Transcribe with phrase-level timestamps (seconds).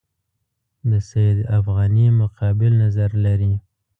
[0.89, 3.53] د سید افغاني مقابل نظر لري.